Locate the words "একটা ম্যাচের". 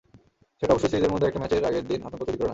1.29-1.67